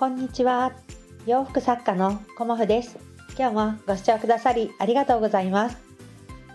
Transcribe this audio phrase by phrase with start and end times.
[0.00, 0.72] こんにちは。
[1.26, 2.96] 洋服作家のコモフです。
[3.38, 5.76] 今日もご視聴くださりありがとうございます。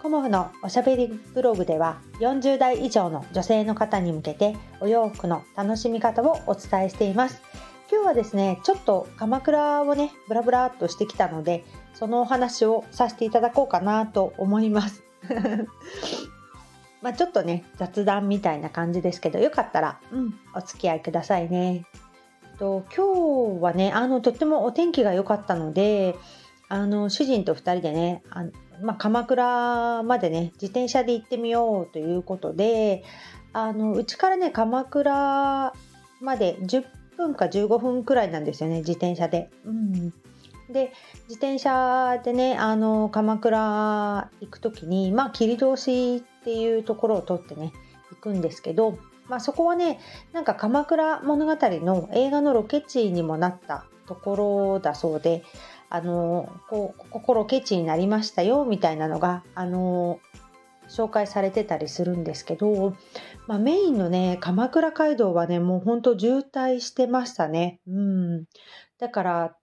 [0.02, 7.40] コモフのおしゃべりブログでは40代以上の女性の方に向けてお洋服の楽しみ方をお伝えしています。
[7.92, 15.04] 今日はですねちょっと鎌倉をねブラブラっとしてきたのでそのお話をさせていただこうかなと思います。
[17.04, 21.86] まあちょっとね雑談みたいな感じですけどよかったら、うん、お付き合いくださいね。
[22.58, 26.16] と今日はねあのとってもお天気が良かったので
[26.68, 28.46] あの主人と2人でねあ
[28.82, 33.04] まあ、鎌倉までね自転車で行ってみようということで
[33.54, 35.74] うちからね鎌倉
[36.22, 36.84] まで10
[37.16, 39.50] 分か15分くらいなんですよね自転車で。
[39.66, 40.10] うん、
[40.70, 40.92] で
[41.30, 47.72] 自転車でねあの鎌倉行く時にまあ切通しっていうところを通ってね
[48.12, 48.98] 行くんですけど
[49.28, 50.00] まあ、そこはね
[50.34, 55.44] なんか鎌倉物語の映画のロケ地にもなったところだそうで
[55.90, 60.20] あのこうここロケ地になりましたよみたいなのがあの
[60.90, 62.96] 紹介されてたりするんですけど、
[63.48, 67.80] まあ、メインのね鎌倉街道はねもうほんと渋滞してましたね。
[67.88, 68.46] うん、
[69.00, 69.56] だから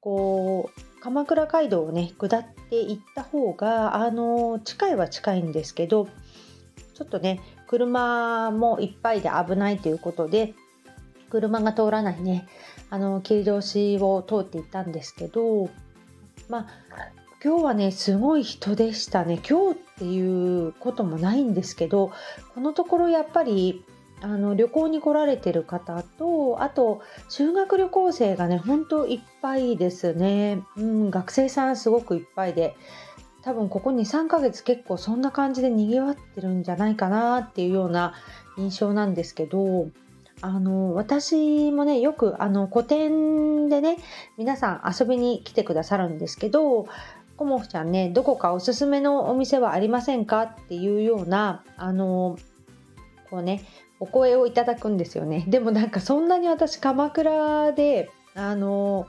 [0.00, 6.08] こう鎌倉街道をね下っていった方があの近いは近いんですけど
[6.98, 10.54] ちょっとね車もいっぱいで危ないということで
[11.30, 12.48] 車が通らないね。
[12.90, 15.70] あの切通しを通っていったんですけど
[16.48, 16.66] まあ
[17.44, 19.38] 今日はねすごい人でしたね。
[19.48, 22.10] 今日っていうこともないんですけど
[22.54, 23.84] このところやっぱり
[24.20, 32.74] あの旅行に来られてる方とあと修学旅行生がねほんといっぱいですね、うん、学生さんすごくいっぱいで
[33.42, 38.14] 多分ここ23ヶ月結構そんな感じでにぎわってるんじゃないかなっていうような
[38.56, 39.88] 印象なんですけど
[40.40, 43.98] あの私もねよくあの個展でね
[44.36, 46.88] 皆さん遊びに来てくださるんですけど
[47.36, 52.38] コモフちゃんねどこかおすすめのお店はありませんかっていうようなあの
[53.30, 53.64] こうね
[54.00, 55.44] お声をいただくんですよね。
[55.48, 59.06] でもなんかそんなに私鎌倉であの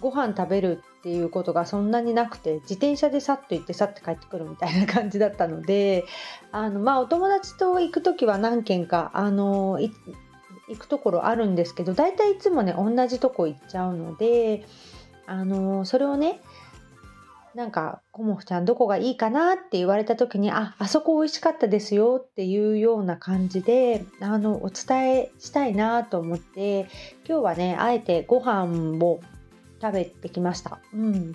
[0.00, 6.06] ご飯食べるっていうことがそんなになくて自転車でさっと行ってさって帰ってくるみたいな感じだったので
[6.50, 9.78] あの、まあ、お友達と行く時は何軒かあの
[10.66, 14.64] 行くところあるんですけど大体いつもね同じとこ行っちゃうので
[15.26, 16.40] あのそれをね
[17.54, 26.88] なんか「コモフちゃんどこがいいかな?」って言われた時に「ああそこ美味しかったですよ」っていうような感じであのお伝えしたいなと思って
[27.28, 29.20] 今日はねあえてご飯を
[29.80, 30.80] 食べてきました。
[30.92, 31.32] うん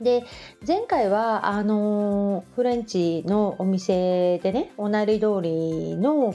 [0.00, 0.24] で
[0.66, 6.34] 前回はあのフレンチのお店でねおなり通りのお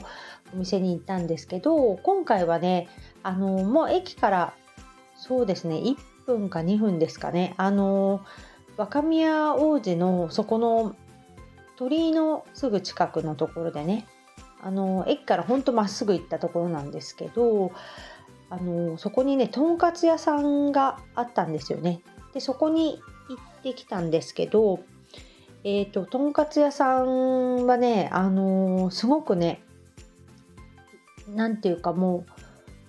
[0.54, 2.88] 店に行ったんですけど今回はね
[3.22, 4.54] あのもう駅から
[5.16, 8.24] そうですね1分か2分ですかねあの
[8.76, 10.96] 若宮王子のそこの
[11.76, 14.06] 鳥居のすぐ近くのところでね
[14.62, 17.72] あの駅からほんとまっすぐ行ったところなんですけど
[18.50, 22.00] あのそこにねとんかつ屋さんがあったんですよね。
[22.32, 24.80] でそこに行ってきたんですけど
[25.64, 29.62] えっ、ー、ととんかつ屋さんはねあのすごくね
[31.34, 32.24] 何ていうかも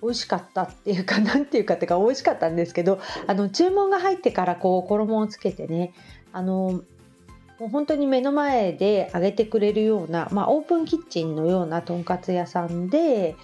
[0.01, 5.93] う美味しかったっていうか 何ていうかっていうか美味しかったんですけどあの注文が入ってからこう衣をつけてね
[6.31, 6.81] あの
[7.59, 13.35] もう本当に目の前で揚げてくれるような、まあ、オープンキッチンのようなとんかつ屋さんで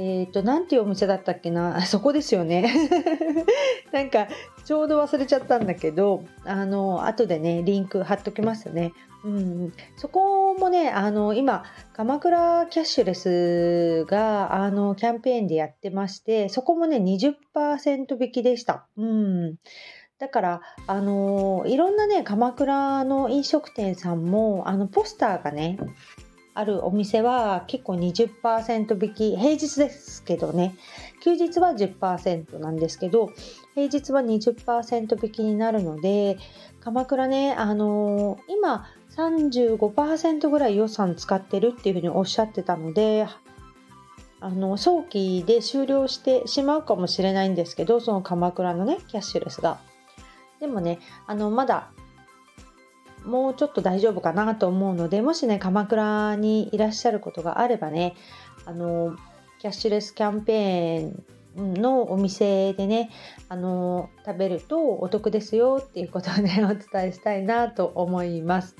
[0.00, 2.72] えっ、ー、と、なんていうお店だったっけな、 そこですよね。
[3.90, 4.28] なんか、
[4.64, 8.92] ちょうど忘れちゃったんだけど、あの、後でね、リンク貼っときますね。
[9.24, 11.64] うん、そこもね、あの、今、
[11.94, 18.86] 鎌倉キャッシュレスが、あの、キャンペーンでやってまして、そこもね、20%引きでした。
[18.96, 19.56] うん。
[20.20, 25.78] だから、あのいろんなね、鎌倉の飲食店さんも、あの、ポスターがね、
[26.58, 30.74] あるお店は結構20%引き平日ですけどね
[31.22, 33.30] 休日は10%なんですけど
[33.76, 36.36] 平日は20%引きになるので
[36.80, 38.86] 鎌倉ねあのー、今
[39.16, 43.28] 35%ぐらい予算使ってるっていうふうにおっしゃってたので
[44.40, 49.78] あの早期で終了してしまうかもしれないんですけどその鎌倉のねキャッシュレスが。
[50.58, 50.98] でもね
[51.28, 51.92] あのまだ
[53.28, 58.16] もうちょっと大丈夫かなと思うのでもしね鎌倉にいらっしゃることがあればね
[58.64, 59.16] あの
[59.60, 63.10] キャッシュレスキャンペーンのお店でね
[63.48, 68.76] あの食べるとお得ですよっていうことをね お伝えしたいなと思います。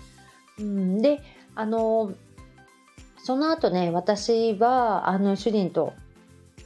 [0.58, 1.20] うん、で
[1.54, 2.12] あの
[3.22, 5.92] その後ね私はあの主人と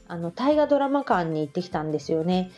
[0.09, 2.51] あの大河ドラマ館に行ってきたんですよね。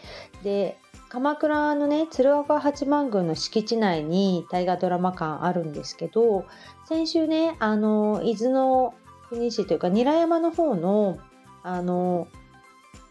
[0.42, 0.76] で
[1.14, 6.44] 鎌倉のね鶴岡八幡宮の敷地内に大河ドラマ館あるんですけど
[6.88, 8.94] 先週ねあの伊豆の
[9.28, 11.18] 国市というか韮山の方の
[11.62, 12.26] あの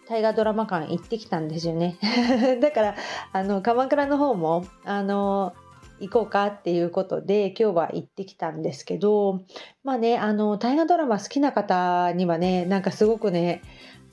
[0.09, 1.97] 大河ドラマ館行ってきたんですよね。
[2.59, 2.95] だから
[3.31, 5.53] あの鎌倉の方もあの
[6.01, 9.44] 行こうかっていうことで今日は行ってきたんですけど
[9.85, 13.61] まあねあの大河ドラマ好きな方にはねなんかすごくね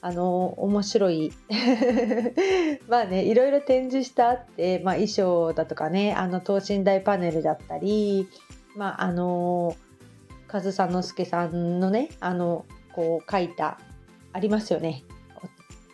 [0.03, 1.33] あの面白い。
[2.89, 8.29] まあねいろいろ展示してあって、まあ、衣装だとかねあの等身大パネルだったり
[8.77, 9.77] まああの
[10.49, 13.79] 上総之助さんのねあのこう書いた
[14.33, 15.05] ありますよね。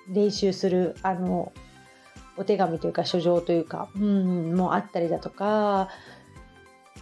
[0.09, 1.53] 練習するあの
[2.37, 5.89] お手紙というか書状というか、うん、もあったりだとか、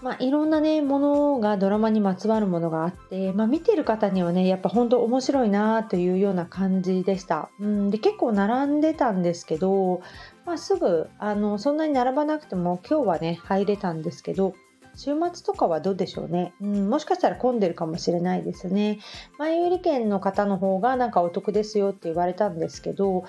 [0.05, 7.49] まあ、いろんなねものがドラマにまつわるものがあって、まあ、見てる方にはねやっぱ本当面白いなというような感じでした。
[7.59, 10.03] うん、で結構並んでたんですけど、
[10.45, 14.55] まあ、すぐあのそんなに並ばなくても今日はね入れたんですけど
[14.95, 18.99] 週末とかはどうでしょうね、うん、もしかしたら混んでるかもしれないですね。
[19.39, 23.25] 前売り券の方の方がなんかお得ですよって言われたんですけど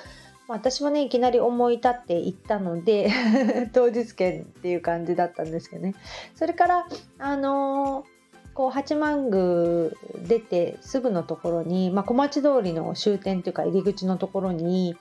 [0.47, 3.09] 私もねいきなり思い立って行ったので
[3.73, 5.95] 当日券っていう感じだったんですけどね
[6.35, 6.87] それから
[7.17, 8.15] あのー
[8.55, 9.91] こう八幡宮
[10.25, 14.95] 出てすぐのところに、まあ、小町通りの終点というか入り口のところに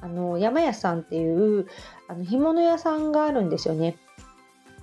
[0.00, 1.66] あの山屋さんっていう
[2.08, 3.98] あの干物屋さんがあるんですよね。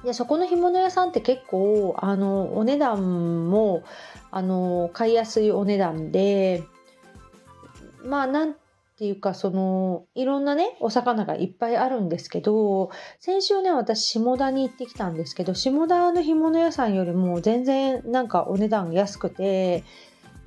[0.03, 3.81] でそこの干物屋さんって結構あのお値段も
[4.29, 6.63] あの買いやすいお値段で
[8.03, 8.55] まあなん
[8.95, 19.83] っていうかそのいろんなねお魚がいっぱいあるんですけど先週ね私下田に行ってきたんですけど下田の干物屋さんよりも全然なんかお値段安くて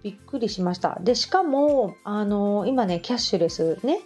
[0.02, 0.98] びっくりしました。
[1.02, 4.00] でしかもあの今ねキャッシュレスね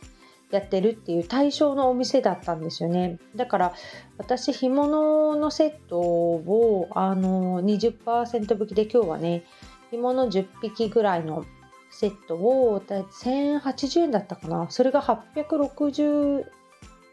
[0.50, 3.21] やってるっていう対象のお店だったんですよね。
[3.37, 3.75] だから
[4.19, 9.45] 私干物のセットをあの20%引きで今日はね
[9.93, 11.45] 干物10匹ぐらいの
[11.93, 14.67] セットを1080円だったかな。
[14.71, 16.44] それが860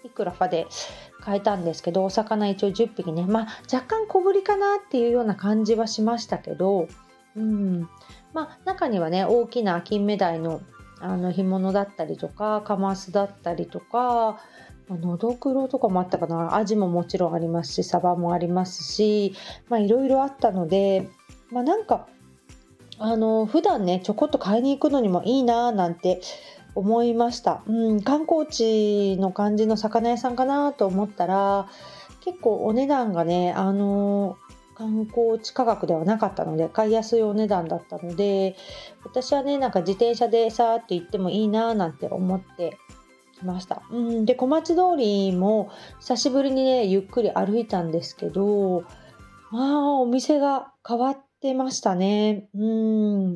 [0.06, 0.68] いくらかで
[1.20, 3.26] 買えたんですけどお魚一応10匹ね。
[3.26, 6.88] まあ若干小ぶりかなっていうような感じはしましたけど
[7.36, 7.90] うん。
[8.34, 10.62] まあ中にはね大きな金目鯛の
[11.02, 14.42] あの干物だったりとかカマスだったりとか
[14.90, 16.56] のどくろとかもあったかな。
[16.56, 19.36] アジももちろんありますしサバもありますし
[19.68, 21.10] まあいろいろあったので
[21.52, 22.08] まあなんか
[23.00, 26.22] あの普段ねちょこっと買いに行くのにもいいなーなんて
[26.76, 31.70] 思いました、うん、観光地の感じの魚屋さんかなと思ったら
[32.22, 34.38] 結構お値段がねあの
[34.76, 38.56] 観光地価格ではなかったので買いやすいお値段だったので
[39.04, 42.78] 私はねなんか自転車でさーっと行ってもいいなーなんて思って
[43.38, 43.82] きました。
[43.92, 45.70] うん、で小町通りも
[46.00, 48.84] 久しぶりにねゆっくり歩いたんですけど
[49.52, 52.48] まあお店が変わってましたね。
[52.56, 53.34] うん。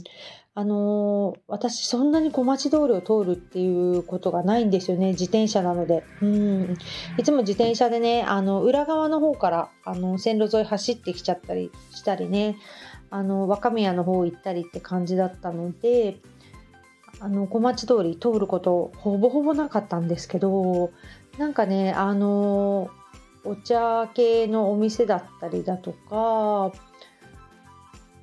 [0.55, 5.09] あのー、私そんなに小町通りを通るっていうことがないんですよね。
[5.11, 6.03] 自転車なので。
[6.21, 6.77] うん。
[7.17, 12.57] いつも自転車でねあの裏側の方からあの線路沿い走ってきちゃったりしたりね。
[13.09, 16.17] あの若宮の方行ったりって感じだったので
[17.19, 20.91] あの小町通り通ることほぼほぼなかったんですけど
[21.38, 22.89] なんかねあの
[23.45, 26.72] お茶系のお店だったりだとか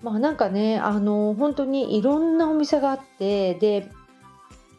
[0.03, 3.91] まあなんかねあの本当にいろんなお店があってで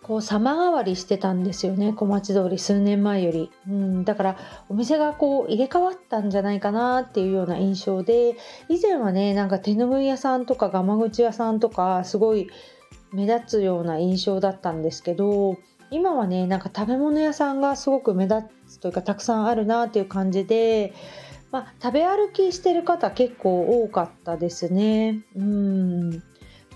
[0.01, 4.37] こう様変わりしてたんですよね小町通り数年前より、うん、だから
[4.67, 8.35] お店がこう入れ替わったんじゃないかなっていうような印象で
[8.67, 12.49] 以前はねなんか手ぬぐい屋さんとかガマ口屋さんとかすごい
[13.13, 15.57] 目立つような印象だったんですけど
[15.91, 20.93] 今はねなんか食べ物屋さんがすごく目立つというかたくさんあるなっていう感じで
[21.51, 25.21] まあ、食べ歩きしてる方結構多かったですね。
[25.35, 26.19] うん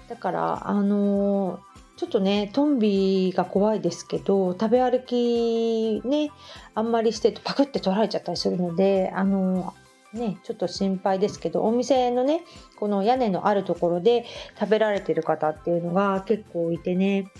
[0.07, 1.59] だからあの
[1.97, 6.29] ちょっとねトンビが怖いですけど食べ歩きね
[6.73, 9.73] あんまりしてるとパクって取られちゃったりするのであの
[10.13, 12.41] ねちょっと心配ですけどお店のね
[12.75, 14.25] この屋根のあるところで
[14.59, 17.31] 食べられてる方っていうのが結構いてね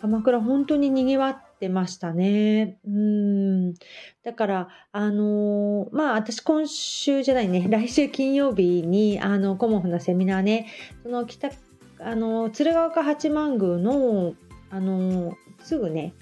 [0.00, 2.78] 鎌倉本当ににぎわってましたね。
[2.86, 3.74] うん。
[4.24, 10.66] だから、あのー、まあ、私今週じゃないね、 来週金曜日に、あの、コモフのセミナーね、
[11.02, 11.50] その北、
[12.00, 14.34] あの、鶴岡八幡宮の、
[14.70, 16.14] あのー、すぐね、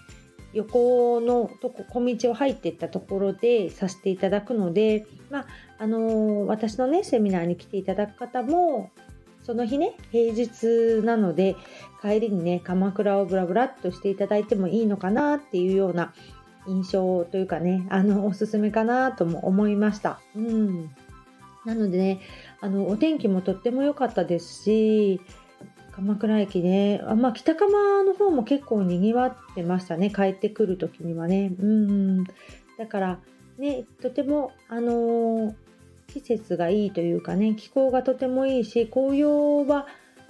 [0.52, 5.46] 横のとこ小道を入っていったところでさせていただくので、まあ
[5.78, 8.90] あのー、私のねセミナーに来ていただく方も
[9.48, 11.56] その日ね平日なので
[12.02, 16.12] 帰りにね鎌倉をブラブラっとしていただいてもいいのかなっていうような
[16.66, 20.20] 印象というかねあのおすすめかなとも思いました。
[20.36, 20.94] うん。
[21.64, 22.20] なのでね
[22.60, 25.22] あのお天気もとっても良かったですし
[25.92, 31.52] 鎌倉駅ねあ、まあ、北鎌の方も結構にぎわってましたね帰ってくる時にはね。
[31.58, 32.24] うん。
[32.76, 33.18] だから
[33.56, 35.54] ねとてもあのー、
[36.20, 39.86] 季節がいいというかね気候がとてもいいし紅葉は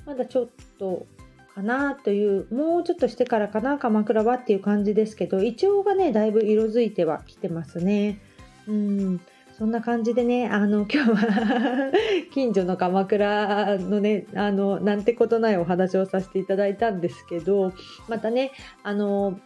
[0.06, 1.06] まだちょっと
[1.54, 8.20] かなというもうちょっとしてからかな鎌倉はっていう感じですけどイチョウがねだいぶ色づいてはきてますね。
[8.66, 9.20] うん。
[9.58, 11.90] そんな感じでねあの今日は
[12.30, 17.72] 近所の鎌倉のねあのなんてことないお話をさせていただいたんですけど
[18.06, 18.52] またね
[18.84, 19.40] あの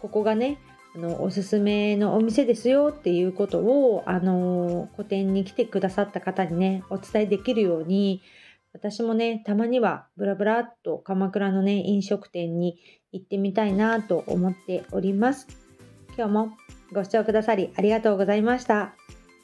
[0.00, 0.58] ここがね
[0.98, 8.20] あのおすすめのお店ですよっていうことをあの個展に来てくださった方にねお伝えできるように
[8.72, 12.80] 私もねたまにはブラブラっと鎌倉のね飲食店に
[13.12, 15.46] 行ってみたいなと思っております。
[16.16, 16.50] 今日も
[16.92, 18.94] ご視聴くださりありがとうございました。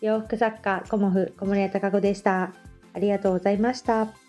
[0.01, 2.53] 洋服作家コモフ小森屋隆子でした。
[2.93, 4.24] ありがとうございました。